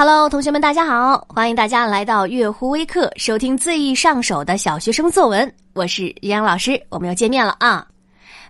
[0.00, 1.22] Hello，同学们，大家好！
[1.28, 5.54] 欢迎大家来到月湖微课，收听最易上手的小学生作文。
[5.74, 7.86] 我是杨洋老师，我们又见面了啊！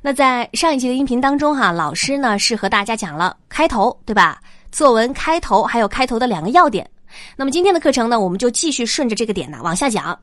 [0.01, 4.41] 那在上一集的音频当中，哈，老师呢是和大家讲了开头，对吧？
[4.71, 6.89] 作文开头还有开头的两个要点。
[7.35, 10.17] 那么今天的课程呢，我们就继续顺着这个点呢往下讲。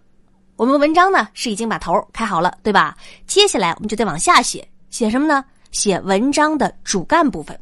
[0.56, 2.96] 我们文章呢是已经把头开好了，对吧？
[3.26, 5.44] 接下来我们就得往下写，写什么呢？
[5.74, 7.60] 写文章的主干部分。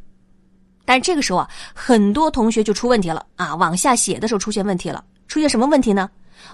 [0.86, 3.56] 但这个时候啊，很多同学就出问题了啊！
[3.56, 6.10] 往下写的时候出现问题了，出现什么问题呢？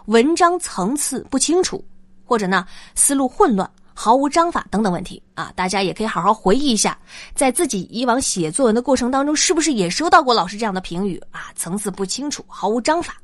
[0.05, 1.84] 文章层次不清楚，
[2.26, 5.52] 或者呢思路混乱、毫无章法等等问题啊！
[5.55, 6.98] 大家也可以好好回忆一下，
[7.36, 11.52] 在自己以往写作文的过程当中，是不是也收到过老师这样的评语啊？
[11.55, 13.16] 层次不清楚，毫无章法。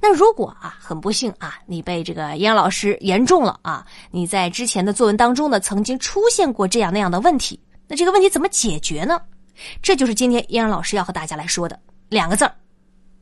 [0.00, 9.20] 那如果啊，很不幸啊，你被这个燕老师言中了啊，你在之前的作文当中呢，曾经出现过这样那样的问题，那这个问题怎么解决呢？
[9.82, 11.78] 这就是今天依然老师要和大家来说的
[12.08, 12.54] 两个字儿：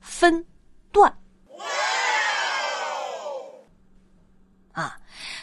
[0.00, 0.44] 分
[0.92, 1.12] 段。
[4.72, 4.98] 啊，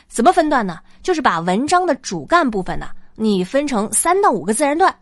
[0.07, 0.79] 怎么分段呢？
[1.01, 4.95] 就是把文章的主干部分呢，你分成三到五个自然段，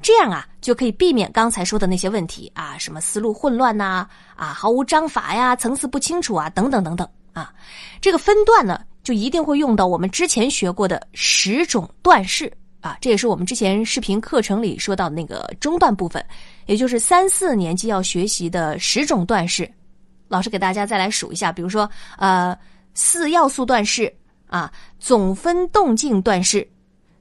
[0.00, 7.52] 这样啊，就可以避免刚才说的那些问题啊，什么思路混乱呐，啊，毫无章法呀，层次不清楚啊，等等等等啊。
[8.00, 12.50] 这个分段呢，就一定会用到我们之前学过的十种段式。
[12.84, 16.22] 啊，这也是我们之前视频课程里说到的那个中段部分，
[16.66, 19.66] 也就是三四年级要学习的十种段式。
[20.28, 22.54] 老师给大家再来数一下，比如说，呃，
[22.92, 24.14] 四要素段式
[24.48, 26.68] 啊，总分动静段式，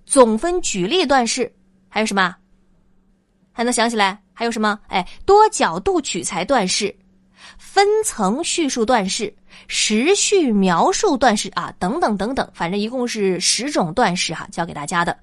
[0.06, 1.50] 总分举例段式，
[1.88, 2.36] 还有什么？
[3.54, 4.22] 还能想起来？
[4.34, 4.78] 还有什么？
[4.90, 6.94] 哎，多角度取材段式，
[7.58, 9.34] 分层叙述段式，
[9.70, 15.18] 时序描述段式啊，等等等等，反正一共是十种段式哈，教给大家的。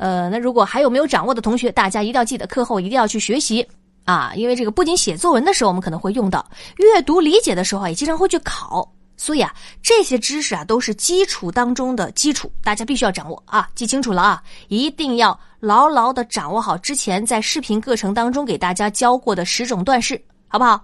[0.00, 3.68] 呃，那如果还有没有掌握的同学，大家一定要记得课后一定要去学习
[4.06, 4.32] 啊！
[4.34, 6.42] 因为这个不仅写作文的时候我们可能会用到，
[6.78, 13.68] 阅读理解的时候也经常会去考，所以啊，这些知识啊都是基础当中的基础，大家必须要掌握啊！
[13.74, 20.82] 记清楚了啊，一定要牢牢的掌握好之前在视频课程当中给大家教过的十种段式，好不好？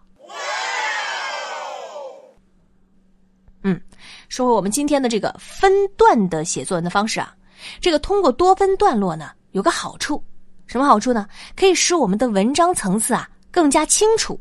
[3.63, 3.81] 嗯，
[4.29, 7.35] 说回我们今天的这个分段的写作文的方式啊。
[7.81, 10.23] 这个通过多分段落呢，有个好处，
[10.67, 11.27] 什么好处呢？
[11.57, 14.39] 可以使我们的文章层次啊更加清楚，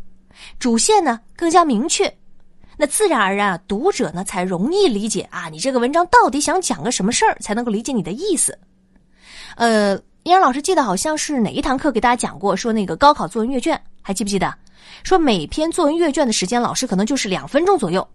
[0.60, 2.14] 主线呢更加明确，
[2.78, 8.58] 那自然而然啊，读者呢才容易理解啊，你这个文章到底想讲个什么事儿，才能够理解你的意思。
[9.56, 14.54] 呃，依然老师记得好像是哪一堂课给大家讲过，说那个高考作文阅卷，还记不记得？
[15.04, 18.06] 说每篇作文阅卷的时间，老师可能就是两分钟左右。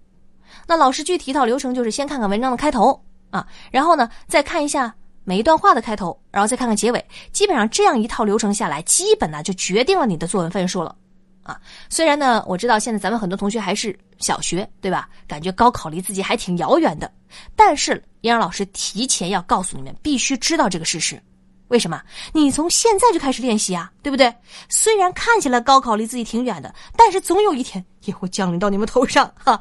[0.66, 3.02] 那老师具体一套流程就是先看看文章的开头。
[3.30, 10.94] 啊，然后呢，再看一下每一段话的开头，然后再看看结尾，基本上这样一套流程下来，基本呢就决定了你的作文分数了。
[11.42, 11.58] 啊，
[11.88, 15.08] 虽然呢，我知道现在咱们很多同学还是小学，对吧？
[15.26, 17.10] 感觉高考离自己还挺遥远的，
[17.56, 21.20] 但是嫣然老师提前要告诉你们，必须知道这个事实。
[21.68, 22.02] 为什么？
[22.32, 24.32] 你从现在就开始练习啊，对不对？
[24.68, 29.60] 虽然看起来高考离自己挺远的，但是总有一天也会降临到你们头上，哈。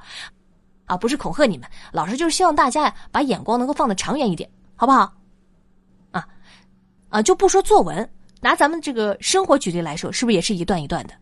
[0.89, 5.13] 啊不是恐吓你们，老师就是希望大家呀，把眼光能够放得长远一点，好不好？
[6.09, 6.27] 啊，
[7.09, 8.09] 啊，就不说作文，
[8.41, 11.13] 拿咱们这个生活举例来说，是不是也是一段一段的？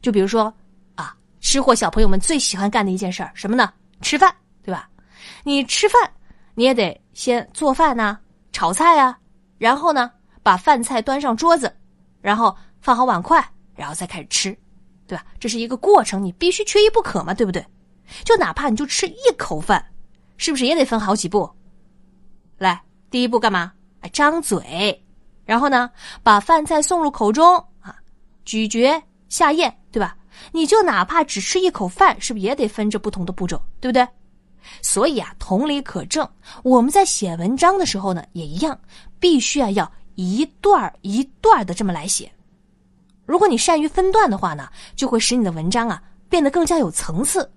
[0.00, 0.52] 就比如说
[0.96, 3.72] 啊，吃货小朋友们最喜欢干的一件事儿，什么呢？
[4.00, 4.88] 吃饭，对吧？
[5.44, 6.10] 你吃饭，
[6.56, 8.18] 你也得先做饭呐，
[8.50, 9.16] 炒菜呀，
[9.56, 10.10] 然后呢，
[10.42, 11.72] 把饭菜端上桌子，
[12.20, 13.40] 然后放好碗筷，
[13.76, 14.58] 然后再开始吃，
[15.06, 15.24] 对吧？
[15.38, 17.64] 这是一个过程，你必须缺一不可嘛，对不对？
[18.24, 19.84] 就哪怕你就吃一口饭，
[20.36, 21.50] 是不是也得分好几步？
[22.58, 22.80] 来，
[23.10, 23.72] 第一步干嘛？
[24.00, 25.04] 哎，张嘴，
[25.44, 25.90] 然后呢，
[26.22, 27.96] 把饭菜送入口中啊，
[28.44, 30.16] 咀嚼下咽，对吧？
[30.50, 34.06] 你就哪怕只吃一口饭，是不是也得分着不同的步骤，对不对？
[34.80, 36.28] 所以啊，同理可证，
[36.62, 38.78] 我们在写文章的时候呢，也一样，
[39.18, 42.30] 必须啊要一段一段的这么来写。
[43.26, 47.48] 如果你善于分段的话呢，就会使你的文章啊变得更加有层次。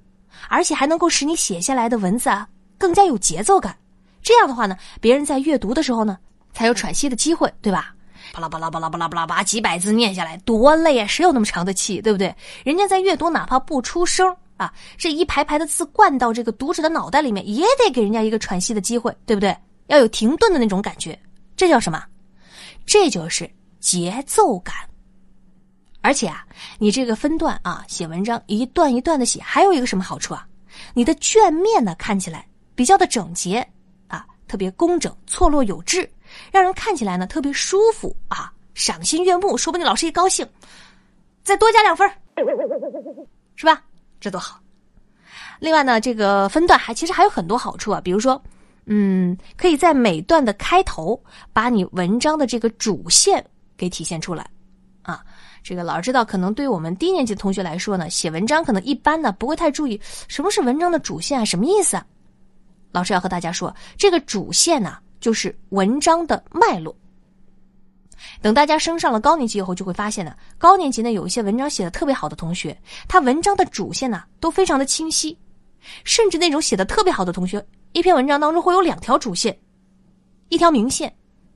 [0.50, 2.48] 而且还能够使你写下来的文字啊
[2.78, 3.78] 更加有节奏感，
[4.22, 6.18] 这样的话呢，别人在阅读的时候呢，
[6.54, 7.94] 才有喘息的机会，对吧？
[8.34, 11.08] 巴拉巴拉巴拉巴拉巴拉把几百字念下来，多累啊！
[11.08, 12.36] 谁有那么长的气，对不对？
[12.64, 19.56] 人家在阅读，哪怕不出声啊，这一排排的字灌到这个读者的脑袋里面，也得给人家一个喘息的机会，对不对？
[19.88, 21.18] 要有停顿的那种感觉，
[21.56, 22.04] 这叫什么？
[22.86, 23.50] 这就是
[23.80, 24.74] 节奏感。
[26.06, 26.46] 而且啊，
[26.78, 30.48] 你这个分段啊，写文章一段一段的写，还有一个什么好处啊？
[30.94, 33.68] 你的卷面呢看起来比较的整洁
[34.08, 36.08] 啊，特别工整，错落有致，
[36.52, 39.58] 让人看起来呢特别舒服啊，赏心悦目。
[39.58, 40.48] 说不定老师一高兴，
[41.44, 42.08] 再多加两分
[43.56, 43.82] 是吧？
[44.20, 44.60] 这多好。
[45.60, 48.40] 另外呢，这个分段还其实还有很多好处啊，比如说，
[48.86, 51.20] 嗯，可以在每段的开头
[51.52, 53.44] 把你文章的这个主线
[53.76, 54.48] 给体现出来
[55.02, 55.26] 啊。
[55.66, 62.06] 这个老师知道，可能对于我们低年级的同学来说呢，写文章可能一般呢不会太注意什么是文章的主线啊，什么意思啊？
[62.92, 66.96] 老师要和大家说，这个主线呢就是文章的脉络。
[68.44, 75.36] 等大家升上了高年级以后，就会发现呢，高年级呢有一些文章写的特别好的同学，他文章的主线呢都非常的清晰。
[76.04, 79.58] 甚至那种写的特别好的同学，一篇文章当中会有两条主线，
[80.50, 81.12] 一条明线，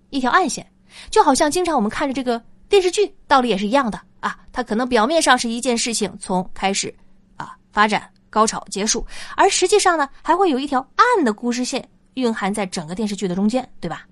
[0.10, 0.66] 一条暗线，
[1.12, 4.38] 就好像经常我们看着这个电视剧，道理也是一样的啊。
[4.54, 6.94] 它可能表面上是一件事情从开始
[7.36, 9.06] 啊发展高潮结束，
[9.36, 14.06] 而实际上呢，还会有一条暗的故事线蕴含在整个电视剧的中间，对吧？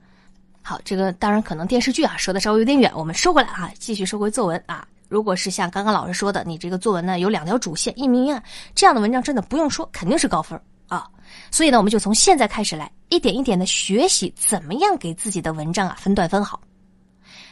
[0.64, 4.86] 好，这个当然可能电视剧啊说的稍微有点远，我们收回来啊，继续收回作文啊。
[5.08, 8.44] 如果是像刚刚老师说的，你这个作文呢有两条主线，一明一暗，
[8.76, 11.08] 这样的文章真的不用说，肯定是高分啊。
[11.52, 16.60] 所以呢，我们就从现在开始来一点一点的学习，怎么样给自己的文章啊分段分好。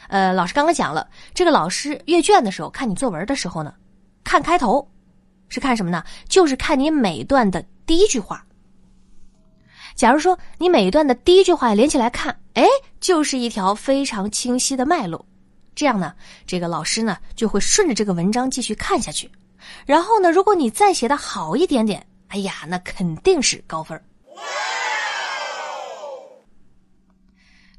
[0.08, 3.74] 呃，老师刚刚讲了，这个老师阅卷的时候看你作文的时候呢，
[4.24, 4.88] 看开头
[5.50, 6.04] 是看什么呢？
[6.28, 8.46] 就是看你每段的第一句话。
[9.96, 12.66] 假如说你每一段的第一句话连起来看，哎，
[13.00, 15.26] 就是一条非常清晰的脉络。
[15.74, 16.14] 这样呢，
[16.46, 19.30] 这个老师呢就会顺着这个文章继续看下去，
[19.86, 24.02] 然后呢，如果你再写的好一点点，哎呀，那肯定是高分。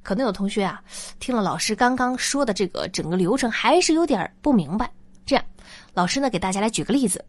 [0.07, 0.81] 可能有同学啊，
[1.19, 4.89] 听了老师刚刚说的这个整个流程，还是有点不明白。
[5.27, 5.45] 这样，
[5.95, 7.25] 老师呢给大家来举个例子，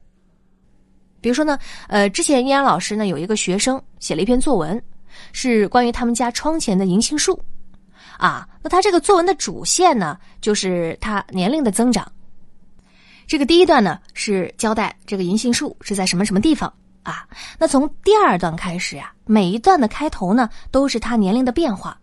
[1.19, 1.57] 比如说呢，
[1.87, 4.79] 呃，之前依然老师呢有一个学生写了一篇作文，
[5.33, 7.41] 是关于他们家窗前的银杏树。
[8.19, 12.09] 啊，那他这个作文的主线呢，就是他年龄的增长。
[13.25, 16.71] 这个第一段呢是交代这个银杏树是在什么什么地方
[17.01, 17.27] 啊？
[17.57, 21.99] 那从第二段开始啊，每一段的开头呢都是他年龄的变化。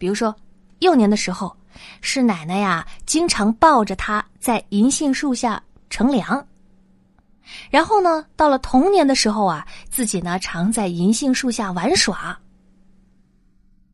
[0.00, 0.34] 比如说，
[0.78, 1.54] 幼年的时候
[2.00, 6.42] 是奶奶呀，经常抱着他在银杏树下乘凉。
[7.68, 12.38] 然后呢，到了童年的时候啊，自己呢常在银杏树下玩耍。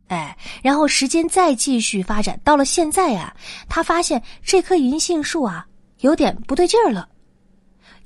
[0.06, 3.34] 哎，然后时间再继续发展，到了现在呀，
[3.68, 5.66] 他发现这棵银杏树啊
[6.02, 7.08] 有点不对劲儿了，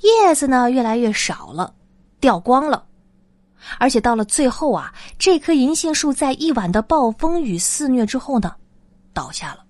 [0.00, 1.74] 叶子呢越来越少了，
[2.18, 2.82] 掉光了，
[3.78, 8.54] 而且到了最后啊，这棵银杏树在一晚的暴风雨肆虐之后呢，
[9.12, 9.64] 倒下了。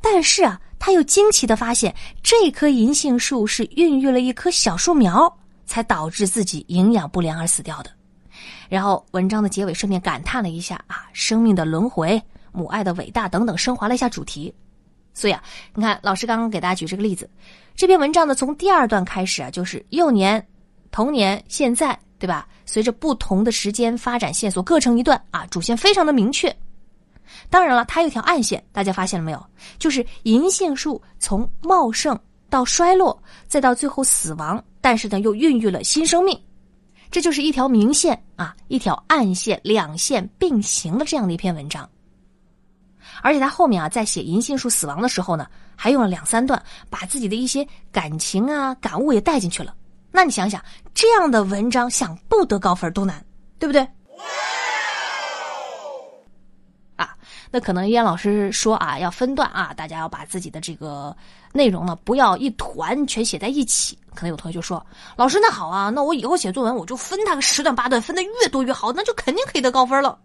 [0.00, 5.32] 但是啊，他又惊奇的发现，这棵银杏树是孕育了一棵小树苗，
[5.66, 7.90] 才导致自己营养不良而死掉的。
[8.68, 12.20] 然后文章的结尾顺便感叹了一下啊，生命的轮回、
[12.52, 14.52] 母爱的伟大等等，升华了一下主题。
[15.14, 15.42] 所以啊，
[15.74, 17.28] 你看老师刚刚给大家举这个例子，
[17.74, 20.44] 这篇文章呢从第二段开始啊，就是幼年、
[20.90, 22.46] 童年、现在，对吧？
[22.66, 26.54] 随着不同的时间发展线索各成一段啊，主线非常的明确。
[27.50, 29.46] 当然了，它有条暗线，大家发现了没有？
[29.78, 32.18] 就是银杏树从茂盛
[32.50, 36.38] 到衰落，再到最后死亡，但是呢又孕育了新生命。
[37.10, 41.88] 这就是一条明线啊，一条暗线，两线并行的这样的一篇文章。
[43.22, 49.74] 而且他后面啊，在写银杏树死亡的时候呢，还用了两三段，把自己的一些感情啊、感悟也带进去了。
[50.10, 50.62] 那你想想，
[50.94, 53.24] 这样的文章想不得高分都难，
[53.58, 53.86] 对不对？
[56.96, 57.14] 啊
[57.50, 61.16] 那可能燕老师说啊，要分段啊，大家要把自己的这个
[61.52, 63.98] 内容呢，不要一团全写在一起。
[64.14, 64.84] 可能有同学就说
[65.14, 70.18] ：“老师，那好啊，那我以后写作文我就分它个十段八段，分的越多越好，那就肯定可以得高分了。”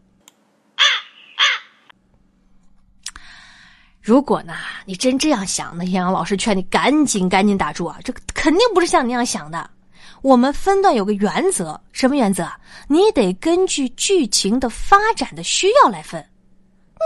[4.02, 8.00] 如果呢，你真这样想，那杨洋老师劝你赶紧赶紧打住啊！
[8.04, 9.70] 这肯定不是像你那样想的。
[10.22, 12.50] 我们分段有个原则，什么原则？
[12.88, 16.24] 你得根据剧情的发展的需要来分。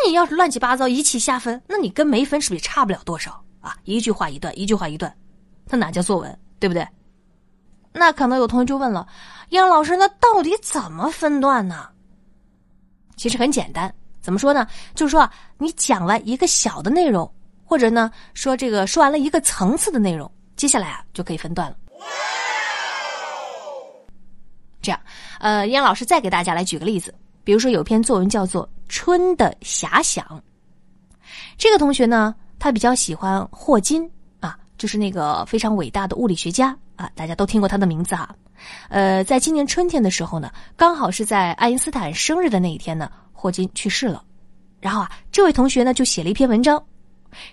[0.06, 3.75] 你要是乱七八糟一气瞎分，那你跟没分是不是也差不了多少啊？
[3.84, 5.12] 一句话一段，一句话一段，
[5.66, 6.88] 那哪叫作文，对不对？
[7.94, 9.08] 那可能有同学就问了，
[9.50, 11.89] 杨老师，那到底怎么分段呢？
[13.16, 14.68] 其实很简单，怎么说呢？
[14.94, 15.27] 就是说，
[15.58, 17.27] 你讲完一个小的内容，
[17.66, 21.75] 或者呢，说这个说完了一个层次的内容，接下来啊就可以分段了。
[24.88, 25.00] 这样，
[25.39, 27.13] 呃，燕老师再给大家来举个例子。
[27.44, 30.25] 比如说有篇作文叫做《春的遐想》，
[31.58, 38.34] 这个同学呢，他比较喜欢霍金啊，就是那个非常伟大的物理学家啊，大家都听过他的名字哈。
[38.88, 44.24] 呃，在今年春天的时候呢，刚好是在爱因斯坦生日的那一天呢，霍金去世了。
[44.79, 46.82] 然后啊，这位同学呢就写了一篇文章，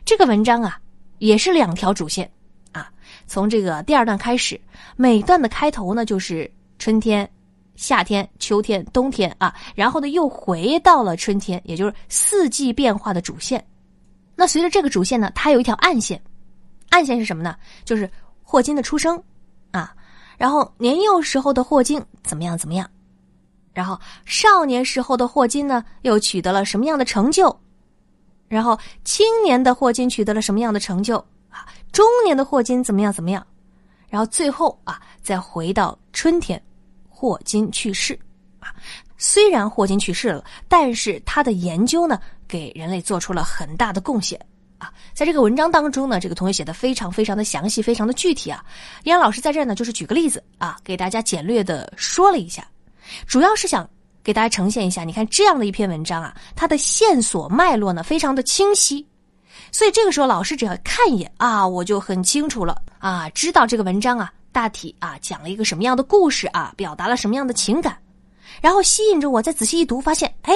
[0.04, 0.78] 这个文章啊
[1.18, 2.30] 也是两条主线
[2.72, 2.90] 啊，
[3.26, 4.60] 从这个第二段开始，
[4.96, 7.28] 每段的开头呢就是春天、
[7.76, 13.64] 夏天、秋天、冬天啊，然后呢又回到了春天，也就是四季变化的主线。
[14.36, 16.20] 那随着这个主线呢，它有一条暗线，
[16.90, 17.56] 暗线是什么呢？
[17.84, 18.10] 就是
[18.42, 19.22] 霍金的出生
[19.70, 19.94] 啊，
[20.36, 22.88] 然后年幼时候的霍金怎么样怎么样，
[23.72, 27.56] 然后少年时候的霍金呢又取得了什么样的成就，
[28.48, 31.16] 然后青年的霍金取得了什么样的成就？
[31.48, 33.46] 啊，中年的霍金怎么样怎么样，
[34.14, 36.62] 然后最后啊再回到春天，
[37.08, 38.16] 霍金去世
[38.60, 38.72] 啊。
[39.18, 44.38] 虽然霍金去世了，但是他的研究呢，给人类做出了很大的贡献
[44.78, 44.92] 啊！
[45.14, 48.64] 在这个文章当中呢，这个同学写的非常非常的详细，非常的具体啊。
[49.02, 52.64] 李阳老师在这儿呢，就是举个例子啊，给大家简略的说了一下，
[53.26, 53.90] 主要是想
[54.22, 59.04] 给大家呈现一下，你看这样的一篇文章啊，它的线索脉络呢，非常的清晰，
[59.72, 67.94] 所以这个时候老师只要看一眼啊，我就很清楚了啊，知道这个文章啊，大体啊讲了一个什么样的故事啊，表达了什么样的情感。
[68.62, 70.54] 然后吸引着我，再仔细一读，发现，哎，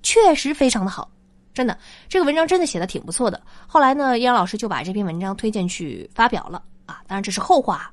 [0.00, 1.10] 确实非常的好，
[1.52, 1.76] 真的，
[2.08, 3.42] 这个文章真的写的挺不错的。
[3.66, 7.92] 后来呢，央老师就把这篇文章推荐去发表了啊，当然这是后话。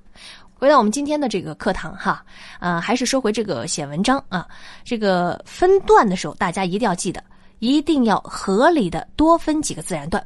[0.54, 2.24] 回到我们今天的这个课堂哈，
[2.60, 4.48] 呃，还是说回这个写文章啊，
[4.84, 7.24] 这个分段的时候，大家一定要记得，
[7.58, 10.24] 一定要合理的多分几个自然段。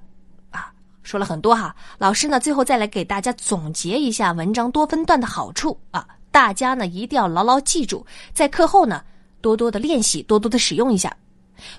[1.10, 9.04] 说了很多哈，老师呢最后再来给大家总结一下文章多分段的好处啊，大家呢一定要牢牢记住，在课后呢。
[9.42, 11.16] 多多的练习，多多的使用一下。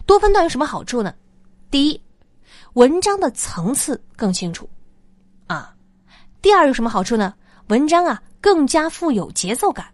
[0.06, 1.14] 多分段有什么好处呢？
[1.70, 2.02] 第一，
[2.72, 4.66] 文章的层次更清楚
[5.46, 5.74] 啊。
[6.40, 7.34] 第二，有什么好处呢？
[7.68, 9.86] 文章啊更加富有节奏感。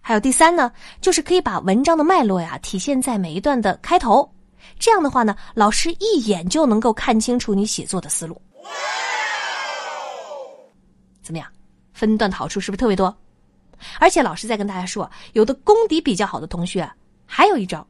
[0.00, 4.28] 还有第三呢，就是可以把文章的脉络呀体现在每一段的开头。
[4.78, 8.40] 这样的话呢，老师一眼就能够看清楚你写作的思路。
[11.22, 11.46] 怎么样？
[11.92, 13.16] 分段的好处是不是特别多？
[14.00, 16.90] 而且老师再跟大家说，有的功底比较好的同学，
[17.26, 17.86] 还有一招，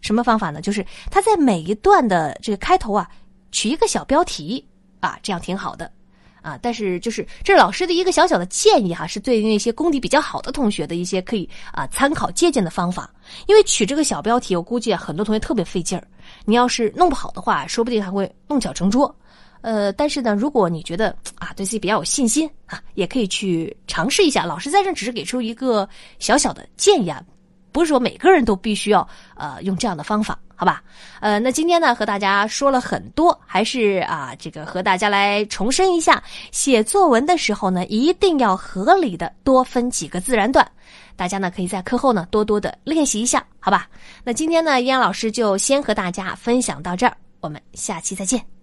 [0.00, 0.60] 什么方法呢？
[0.60, 3.08] 就是他在每一段的这个开头啊，
[3.50, 4.64] 取一个小标题
[5.00, 5.90] 啊，这样挺好的
[6.42, 6.58] 啊。
[6.62, 13.12] 但是就是这是老师的一个小小的建议哈，是对那些功底比较好的同学的一些可以啊参考借鉴的方法。
[13.46, 16.06] 因为取这个小标题，我估计很多同学特别费劲儿，
[16.44, 19.14] 你要是弄不好的话，说不定还会弄巧成拙。
[19.62, 24.46] 呃，但是呢，如果你觉得啊，对自己比较有信心啊，也可以去尝试一下。
[24.46, 25.86] 老师在这只是给出一个
[26.18, 27.22] 小小的建议啊，
[27.72, 30.82] 不是说每个人都必须要呃用这样的方法，好吧？
[31.20, 36.22] 呃，那今天呢和大家说了很多，还是啊这个和大家来重申一下，
[36.52, 40.66] 写作文的时候呢，一定要合理的多分几个自然段。
[41.16, 43.88] 大家呢可以在课后呢多多的练习一下，好吧？
[44.24, 48.59] 那今天呢，燕老师就先和大家分享到这儿，我们下期再见。